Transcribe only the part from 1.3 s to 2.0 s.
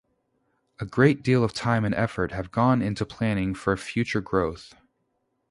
of time and